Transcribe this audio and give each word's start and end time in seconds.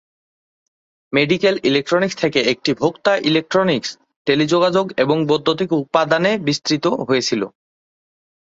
Medical 1.13 1.55
electronics 1.63 2.15
থেকে 2.15 2.39
এটি 2.51 2.71
ভোক্তা 2.73 3.13
ইলেকট্রনিক্স, 3.29 3.89
টেলিযোগাযোগ 4.27 4.85
এবং 4.97 5.17
বৈদ্যুতিক 5.29 5.69
উপাদানে 5.83 6.31
বিস্তৃত 6.47 6.85
হয়েছিল। 7.07 7.41